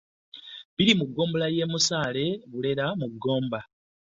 [0.75, 3.57] Biri mu ggombolola ya Musaale Bulera mu Ssingo